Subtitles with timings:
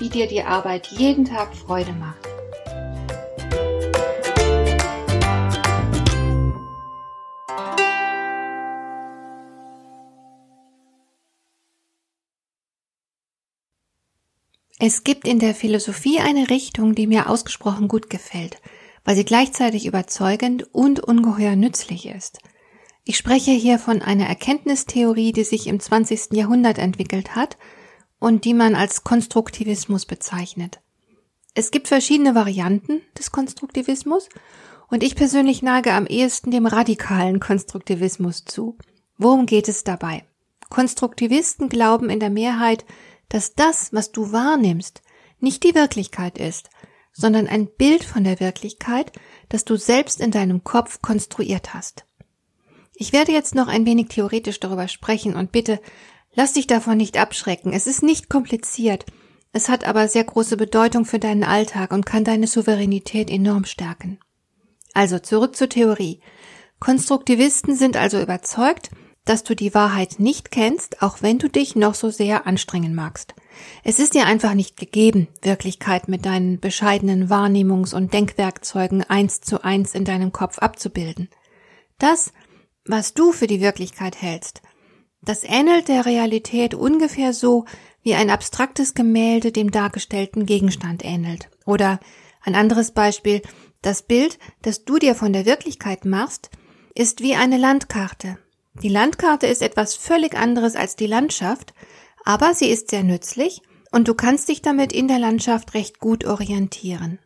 [0.00, 2.26] wie dir die Arbeit jeden Tag Freude macht.
[14.82, 18.62] Es gibt in der Philosophie eine Richtung, die mir ausgesprochen gut gefällt,
[19.04, 22.38] weil sie gleichzeitig überzeugend und ungeheuer nützlich ist.
[23.04, 26.32] Ich spreche hier von einer Erkenntnistheorie, die sich im 20.
[26.32, 27.58] Jahrhundert entwickelt hat
[28.20, 30.80] und die man als Konstruktivismus bezeichnet.
[31.54, 34.28] Es gibt verschiedene Varianten des Konstruktivismus
[34.88, 38.78] und ich persönlich neige am ehesten dem radikalen Konstruktivismus zu.
[39.18, 40.24] Worum geht es dabei?
[40.68, 42.84] Konstruktivisten glauben in der Mehrheit,
[43.28, 45.02] dass das, was du wahrnimmst,
[45.40, 46.70] nicht die Wirklichkeit ist,
[47.12, 49.12] sondern ein Bild von der Wirklichkeit,
[49.48, 52.04] das du selbst in deinem Kopf konstruiert hast.
[52.94, 55.80] Ich werde jetzt noch ein wenig theoretisch darüber sprechen und bitte
[56.34, 57.72] Lass dich davon nicht abschrecken.
[57.72, 59.04] Es ist nicht kompliziert.
[59.52, 64.20] Es hat aber sehr große Bedeutung für deinen Alltag und kann deine Souveränität enorm stärken.
[64.94, 66.20] Also zurück zur Theorie.
[66.78, 68.90] Konstruktivisten sind also überzeugt,
[69.24, 73.34] dass du die Wahrheit nicht kennst, auch wenn du dich noch so sehr anstrengen magst.
[73.84, 79.62] Es ist dir einfach nicht gegeben, Wirklichkeit mit deinen bescheidenen Wahrnehmungs- und Denkwerkzeugen eins zu
[79.62, 81.28] eins in deinem Kopf abzubilden.
[81.98, 82.32] Das,
[82.86, 84.62] was du für die Wirklichkeit hältst,
[85.22, 87.66] das ähnelt der Realität ungefähr so,
[88.02, 91.50] wie ein abstraktes Gemälde dem dargestellten Gegenstand ähnelt.
[91.66, 92.00] Oder
[92.42, 93.42] ein anderes Beispiel,
[93.82, 96.50] das Bild, das du dir von der Wirklichkeit machst,
[96.94, 98.38] ist wie eine Landkarte.
[98.82, 101.74] Die Landkarte ist etwas völlig anderes als die Landschaft,
[102.24, 106.24] aber sie ist sehr nützlich und du kannst dich damit in der Landschaft recht gut
[106.24, 107.18] orientieren.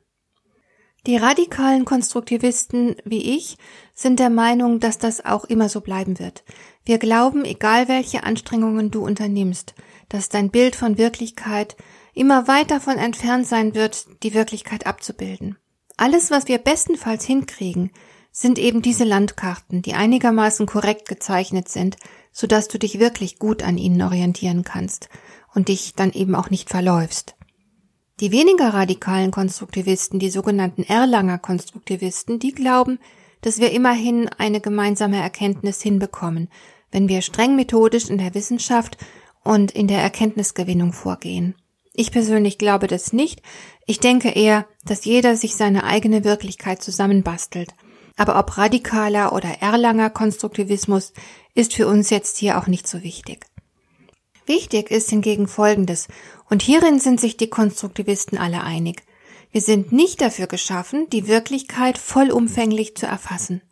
[1.07, 3.59] Die radikalen Konstruktivisten wie ich
[3.95, 6.45] sind der Meinung, dass das auch immer so bleiben wird.
[6.85, 9.75] Wir glauben, egal welche Anstrengungen du unternimmst,
[10.09, 11.77] dass dein Bild von Wirklichkeit
[12.15, 15.59] immer weit davon entfernt sein wird, die Wirklichkeit abzubilden.
[15.97, 17.91] Alles, was wir bestenfalls hinkriegen,
[18.33, 21.97] sind eben diese Landkarten, die einigermaßen korrekt gezeichnet sind,
[22.33, 25.09] sodass du dich wirklich gut an ihnen orientieren kannst
[25.55, 27.37] und dich dann eben auch nicht verläufst.
[28.21, 33.01] Die weniger radikalen Konstruktivisten, die sogenannten Erlanger Konstruktivisten, die glauben,
[33.41, 36.49] dass wir immerhin eine gemeinsame Erkenntnis hinbekommen,
[36.93, 38.99] wenn wir streng methodisch in der Wissenschaft
[39.43, 41.57] und in der Erkenntnisgewinnung vorgehen.
[41.93, 43.43] Ich persönlich glaube das nicht.
[43.85, 47.75] Ich denke eher, dass jeder sich seine eigene Wirklichkeit zusammenbastelt.
[48.17, 51.13] Aber ob radikaler oder Erlanger Konstruktivismus
[51.55, 53.47] ist für uns jetzt hier auch nicht so wichtig.
[54.47, 56.09] Wichtig ist hingegen Folgendes,
[56.51, 59.03] und hierin sind sich die Konstruktivisten alle einig.
[59.51, 63.63] Wir sind nicht dafür geschaffen, die Wirklichkeit vollumfänglich zu erfassen.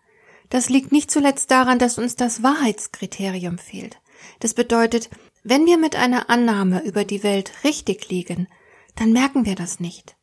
[0.48, 3.98] Das liegt nicht zuletzt daran, dass uns das Wahrheitskriterium fehlt.
[4.40, 5.10] Das bedeutet,
[5.42, 8.46] wenn wir mit einer Annahme über die Welt richtig liegen,
[8.94, 10.16] dann merken wir das nicht.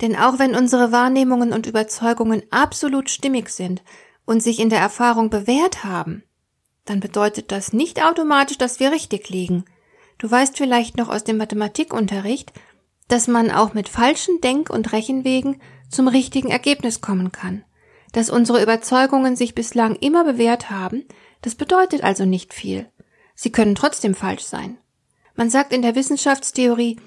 [0.00, 3.82] Denn auch wenn unsere Wahrnehmungen und Überzeugungen absolut stimmig sind
[4.26, 6.22] und sich in der Erfahrung bewährt haben,
[6.84, 9.64] dann bedeutet das nicht automatisch, dass wir richtig liegen.
[10.18, 12.52] Du weißt vielleicht noch aus dem Mathematikunterricht,
[13.08, 15.60] dass man auch mit falschen Denk- und Rechenwegen
[15.90, 17.64] zum richtigen Ergebnis kommen kann.
[18.12, 21.04] Dass unsere Überzeugungen sich bislang immer bewährt haben,
[21.42, 22.90] das bedeutet also nicht viel.
[23.34, 24.78] Sie können trotzdem falsch sein.
[25.34, 26.98] Man sagt in der Wissenschaftstheorie,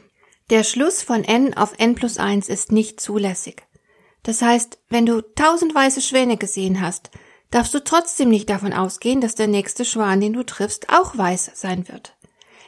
[0.52, 3.64] der Schluss von n auf n plus 1 ist nicht zulässig.
[4.24, 7.10] Das heißt, wenn du tausend weiße Schwäne gesehen hast,
[7.52, 11.52] darfst du trotzdem nicht davon ausgehen, dass der nächste Schwan, den du triffst, auch weiß
[11.56, 12.16] sein wird.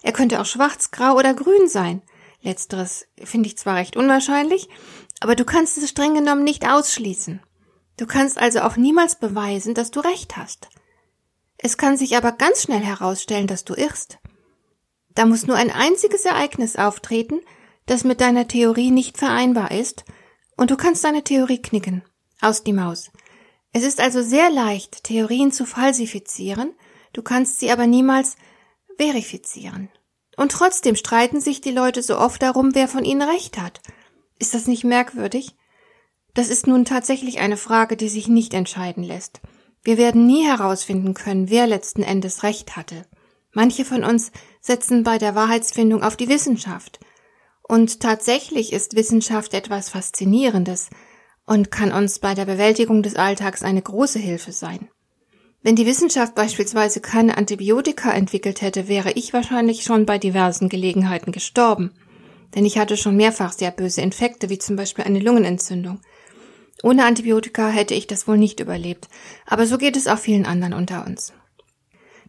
[0.01, 2.01] Er könnte auch schwarz, grau oder grün sein.
[2.42, 4.68] Letzteres finde ich zwar recht unwahrscheinlich,
[5.19, 7.42] aber du kannst es streng genommen nicht ausschließen.
[7.98, 10.69] Du kannst also auch niemals beweisen, dass du recht hast.
[11.57, 14.18] Es kann sich aber ganz schnell herausstellen, dass du irrst.
[15.13, 17.39] Da muss nur ein einziges Ereignis auftreten,
[17.86, 20.04] das mit deiner Theorie nicht vereinbar ist,
[20.57, 22.04] und du kannst deine Theorie knicken.
[22.39, 23.12] Aus die Maus.
[23.74, 26.74] Es ist also sehr leicht, Theorien zu falsifizieren,
[27.13, 28.36] du kannst sie aber niemals
[29.01, 29.89] verifizieren.
[30.38, 33.81] Und trotzdem streiten sich die Leute so oft darum, wer von ihnen recht hat.
[34.38, 35.56] Ist das nicht merkwürdig?
[36.36, 39.42] Das ist nun tatsächlich eine Frage, die sich nicht entscheiden lässt.
[39.83, 43.06] Wir werden nie herausfinden können, wer letzten Endes recht hatte.
[43.51, 44.31] Manche von uns
[44.62, 47.00] setzen bei der Wahrheitsfindung auf die Wissenschaft.
[47.63, 50.89] Und tatsächlich ist Wissenschaft etwas Faszinierendes
[51.45, 54.89] und kann uns bei der Bewältigung des Alltags eine große Hilfe sein.
[55.63, 61.31] Wenn die Wissenschaft beispielsweise keine Antibiotika entwickelt hätte, wäre ich wahrscheinlich schon bei diversen Gelegenheiten
[61.31, 61.92] gestorben.
[62.56, 66.02] Denn ich hatte schon mehrfach sehr böse Infekte, wie zum Beispiel eine Lungenentzündung.
[66.84, 69.08] Ohne Antibiotika hätte ich das wohl nicht überlebt,
[69.46, 71.31] aber so geht es auch vielen anderen unter uns.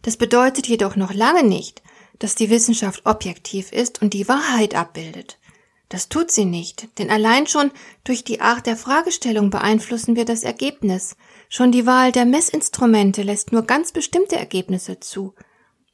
[0.03, 1.81] Das bedeutet jedoch noch lange nicht,
[2.19, 5.39] dass die Wissenschaft objektiv ist und die Wahrheit abbildet.
[5.89, 7.71] Das tut sie nicht, denn allein schon
[8.03, 11.15] durch die Art der Fragestellung beeinflussen wir das Ergebnis.
[11.55, 15.35] Schon die Wahl der Messinstrumente lässt nur ganz bestimmte Ergebnisse zu.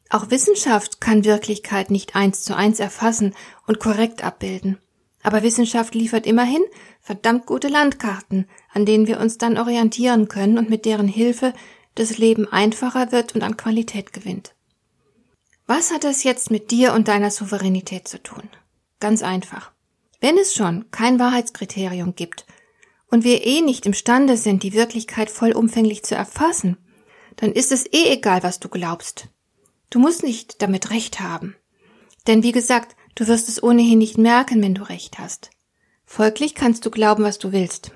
[0.10, 3.36] Auch Wissenschaft kann Wirklichkeit nicht eins zu eins erfassen
[3.68, 4.78] und korrekt abbilden.
[5.22, 6.64] Aber Wissenschaft liefert immerhin
[7.02, 11.54] verdammt gute Landkarten, an denen wir uns dann orientieren können und mit deren Hilfe
[11.96, 14.56] das Leben einfacher wird und an Qualität gewinnt.
[15.68, 18.44] Was hat das jetzt mit dir und deiner Souveränität zu tun?
[19.02, 19.74] Ganz einfach.
[20.22, 22.46] Wenn es schon kein Wahrheitskriterium gibt
[23.12, 26.78] und wir eh nicht imstande sind, die Wirklichkeit vollumfänglich zu erfassen,
[27.36, 29.30] dann ist es eh egal, was du glaubst.
[29.90, 31.56] Du musst nicht damit recht haben.
[32.28, 35.50] Denn wie gesagt, du wirst es ohnehin nicht merken, wenn du recht hast.
[36.06, 37.92] Folglich kannst du glauben, was du willst.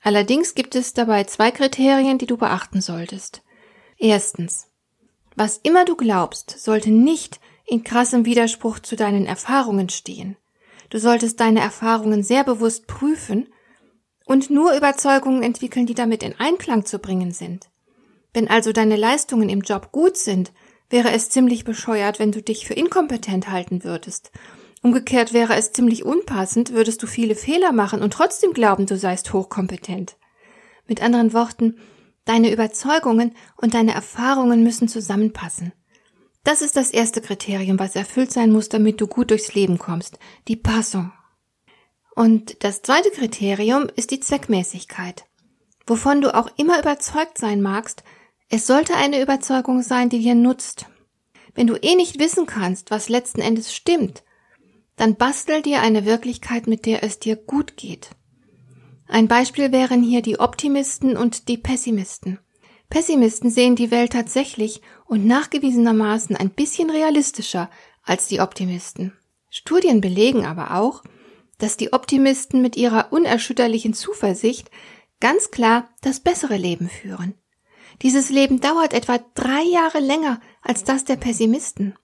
[0.00, 3.42] Allerdings gibt es dabei zwei Kriterien, die du beachten solltest.
[3.98, 4.68] Erstens.
[5.34, 10.36] Was immer du glaubst, sollte nicht in krassem Widerspruch zu deinen Erfahrungen stehen.
[10.90, 13.48] Du solltest deine Erfahrungen sehr bewusst prüfen
[14.26, 17.70] und nur Überzeugungen entwickeln, die damit in Einklang zu bringen sind.
[18.34, 20.52] Wenn also deine Leistungen im Job gut sind,
[20.90, 24.30] wäre es ziemlich bescheuert, wenn du dich für inkompetent halten würdest
[24.86, 29.32] Umgekehrt wäre es ziemlich unpassend, würdest du viele Fehler machen und trotzdem glauben, du seist
[29.32, 30.16] hochkompetent.
[30.86, 31.78] Mit anderen Worten,
[32.24, 35.72] deine Überzeugungen und deine Erfahrungen müssen zusammenpassen.
[36.44, 40.20] Das ist das erste Kriterium, was erfüllt sein muss, damit du gut durchs Leben kommst.
[40.46, 41.10] Die Passung.
[42.16, 45.26] Und das zweite Kriterium ist die Zweckmäßigkeit.
[45.86, 48.02] Wovon du auch immer überzeugt sein magst,
[48.48, 50.86] es sollte eine Überzeugung sein, die dir nutzt.
[51.54, 54.24] Wenn du eh nicht wissen kannst, was letzten Endes stimmt,
[54.96, 58.10] dann bastel dir eine Wirklichkeit, mit der es dir gut geht.
[59.06, 62.38] Ein Beispiel wären hier die Optimisten und die Pessimisten.
[62.88, 67.68] Pessimisten sehen die Welt tatsächlich und nachgewiesenermaßen ein bisschen realistischer
[68.02, 69.12] als die Optimisten.
[69.50, 71.02] Studien belegen aber auch,
[71.58, 74.70] dass die Optimisten mit ihrer unerschütterlichen Zuversicht
[75.20, 77.34] ganz klar das bessere Leben führen.
[78.02, 81.94] Dieses Leben dauert etwa drei Jahre länger als das der Pessimisten.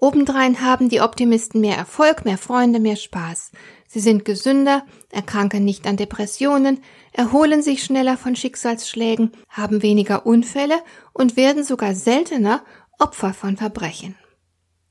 [0.00, 3.52] Obendrein haben die Optimisten mehr Erfolg, mehr Freunde, mehr Spaß.
[3.86, 6.82] Sie sind gesünder, erkranken nicht an Depressionen,
[7.12, 10.80] erholen sich schneller von Schicksalsschlägen, haben weniger Unfälle
[11.12, 12.64] und werden sogar seltener
[12.98, 14.16] Opfer von Verbrechen.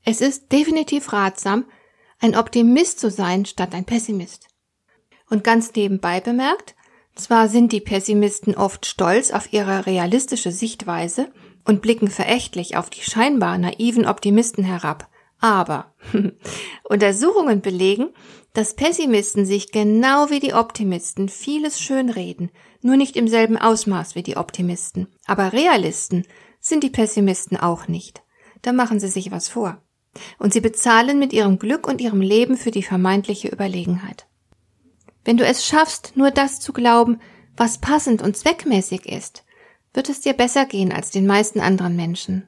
[0.04, 1.64] Es ist definitiv ratsam,
[2.20, 4.48] ein Optimist zu sein statt ein Pessimist.
[5.28, 6.74] Und ganz nebenbei bemerkt,
[7.14, 11.32] zwar sind die Pessimisten oft stolz auf ihre realistische Sichtweise,
[11.64, 15.08] und blicken verächtlich auf die scheinbar naiven Optimisten herab.
[15.38, 15.94] Aber
[16.84, 18.08] Untersuchungen belegen,
[18.52, 22.50] dass Pessimisten sich genau wie die Optimisten vieles schönreden,
[22.82, 25.06] nur nicht im selben Ausmaß wie die Optimisten.
[25.26, 26.26] Aber Realisten
[26.58, 28.22] sind die Pessimisten auch nicht.
[28.62, 29.80] Da machen sie sich was vor.
[30.38, 34.26] Und sie bezahlen mit ihrem Glück und ihrem Leben für die vermeintliche Überlegenheit.
[35.24, 37.20] Wenn du es schaffst, nur das zu glauben,
[37.56, 39.44] was passend und zweckmäßig ist,
[39.92, 42.46] wird es dir besser gehen als den meisten anderen Menschen.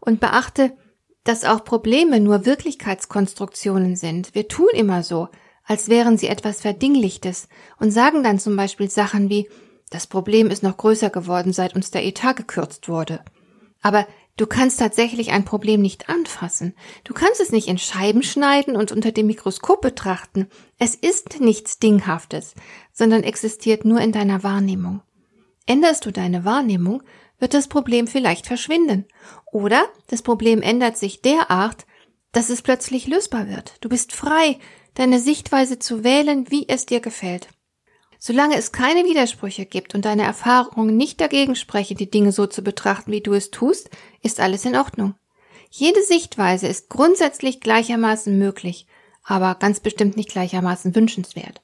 [0.00, 0.76] Und beachte,
[1.24, 4.34] dass auch Probleme nur Wirklichkeitskonstruktionen sind.
[4.34, 5.28] Wir tun immer so,
[5.64, 9.48] als wären sie etwas Verdinglichtes und sagen dann zum Beispiel Sachen wie,
[9.90, 13.24] das Problem ist noch größer geworden, seit uns der Etat gekürzt wurde.
[13.82, 14.06] Aber
[14.36, 16.74] du kannst tatsächlich ein Problem nicht anfassen.
[17.04, 20.48] Du kannst es nicht in Scheiben schneiden und unter dem Mikroskop betrachten.
[20.78, 22.54] Es ist nichts Dinghaftes,
[22.92, 25.02] sondern existiert nur in deiner Wahrnehmung.
[25.66, 27.02] Änderst du deine Wahrnehmung,
[27.38, 29.06] wird das Problem vielleicht verschwinden.
[29.52, 31.86] Oder das Problem ändert sich derart,
[32.32, 33.76] dass es plötzlich lösbar wird.
[33.80, 34.58] Du bist frei,
[34.94, 37.48] deine Sichtweise zu wählen, wie es dir gefällt.
[38.18, 42.62] Solange es keine Widersprüche gibt und deine Erfahrungen nicht dagegen sprechen, die Dinge so zu
[42.62, 43.90] betrachten, wie du es tust,
[44.22, 45.14] ist alles in Ordnung.
[45.70, 48.86] Jede Sichtweise ist grundsätzlich gleichermaßen möglich,
[49.22, 51.60] aber ganz bestimmt nicht gleichermaßen wünschenswert.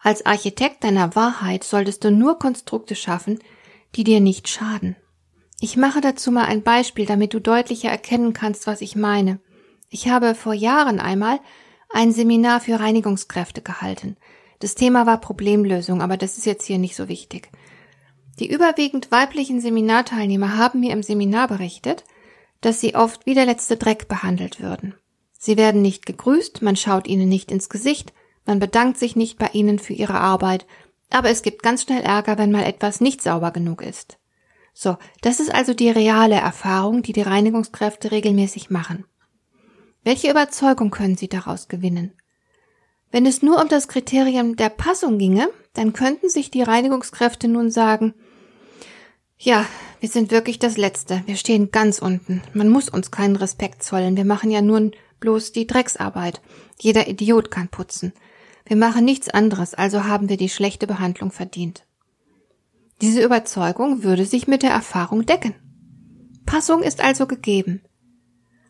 [0.00, 3.38] Als Architekt deiner Wahrheit solltest du nur Konstrukte schaffen,
[3.94, 4.96] die dir nicht schaden.
[5.60, 9.40] Ich mache dazu mal ein Beispiel, damit du deutlicher erkennen kannst, was ich meine.
[9.88, 11.40] Ich habe vor Jahren einmal
[11.90, 14.16] ein Seminar für Reinigungskräfte gehalten.
[14.58, 17.50] Das Thema war Problemlösung, aber das ist jetzt hier nicht so wichtig.
[18.38, 22.04] Die überwiegend weiblichen Seminarteilnehmer haben mir im Seminar berichtet,
[22.60, 24.94] dass sie oft wie der letzte Dreck behandelt würden.
[25.38, 28.12] Sie werden nicht gegrüßt, man schaut ihnen nicht ins Gesicht,
[28.44, 30.66] man bedankt sich nicht bei ihnen für ihre Arbeit,
[31.10, 34.18] aber es gibt ganz schnell Ärger, wenn mal etwas nicht sauber genug ist.
[34.74, 39.04] So, das ist also die reale Erfahrung, die die Reinigungskräfte regelmäßig machen.
[40.04, 42.12] Welche Überzeugung können Sie daraus gewinnen?
[43.10, 47.70] Wenn es nur um das Kriterium der Passung ginge, dann könnten sich die Reinigungskräfte nun
[47.70, 48.14] sagen,
[49.38, 49.64] ja,
[50.00, 54.16] wir sind wirklich das Letzte, wir stehen ganz unten, man muss uns keinen Respekt zollen,
[54.16, 56.40] wir machen ja nur bloß die Drecksarbeit,
[56.80, 58.12] jeder Idiot kann putzen,
[58.66, 61.84] wir machen nichts anderes, also haben wir die schlechte Behandlung verdient.
[63.00, 65.54] Diese Überzeugung würde sich mit der Erfahrung decken.
[66.44, 67.82] Passung ist also gegeben.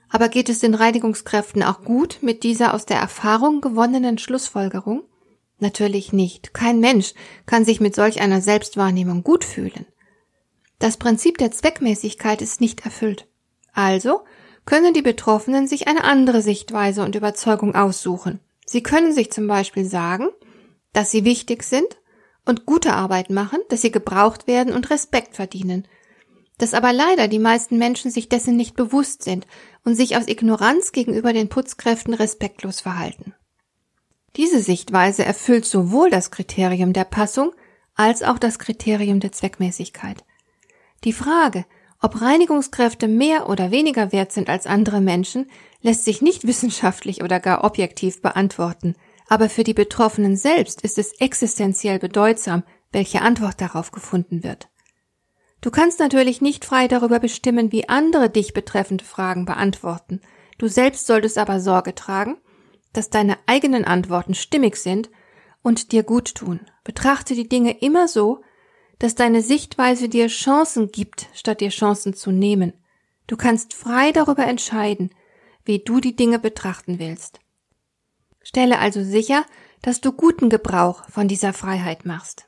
[0.08, 5.02] Aber geht es den Reinigungskräften auch gut mit dieser aus der Erfahrung gewonnenen Schlussfolgerung?
[5.58, 6.54] Natürlich nicht.
[6.54, 7.14] Kein Mensch
[7.46, 9.86] kann sich mit solch einer Selbstwahrnehmung gut fühlen.
[10.78, 13.26] Das Prinzip der Zweckmäßigkeit ist nicht erfüllt.
[13.72, 14.20] Also
[14.64, 18.40] können die Betroffenen sich eine andere Sichtweise und Überzeugung aussuchen.
[18.64, 20.28] Sie können sich zum Beispiel sagen,
[20.92, 21.86] dass sie wichtig sind
[22.44, 25.88] und gute Arbeit machen, dass sie gebraucht werden und Respekt verdienen.
[26.58, 29.46] Dass aber leider die meisten Menschen sich dessen nicht bewusst sind
[29.88, 33.32] und sich aus Ignoranz gegenüber den Putzkräften respektlos verhalten.
[34.36, 37.52] Diese Sichtweise erfüllt sowohl das Kriterium der Passung
[37.94, 40.26] als auch das Kriterium der Zweckmäßigkeit.
[41.04, 41.64] Die Frage,
[42.02, 47.40] ob Reinigungskräfte mehr oder weniger wert sind als andere Menschen, lässt sich nicht wissenschaftlich oder
[47.40, 48.94] gar objektiv beantworten,
[49.26, 54.67] aber für die Betroffenen selbst ist es existenziell bedeutsam, welche Antwort darauf gefunden wird.
[55.60, 60.20] Du kannst natürlich nicht frei darüber bestimmen, wie andere dich betreffende Fragen beantworten.
[60.56, 62.36] Du selbst solltest aber Sorge tragen,
[62.92, 65.10] dass deine eigenen Antworten stimmig sind
[65.62, 66.60] und dir gut tun.
[66.84, 68.42] Betrachte die Dinge immer so,
[68.98, 72.72] dass deine Sichtweise dir Chancen gibt, statt dir Chancen zu nehmen.
[73.26, 75.10] Du kannst frei darüber entscheiden,
[75.64, 77.40] wie du die Dinge betrachten willst.
[78.42, 79.44] Stelle also sicher,
[79.82, 82.47] dass du guten Gebrauch von dieser Freiheit machst.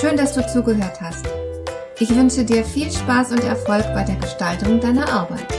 [0.00, 1.26] Schön, dass du zugehört hast.
[1.98, 5.57] Ich wünsche dir viel Spaß und Erfolg bei der Gestaltung deiner Arbeit.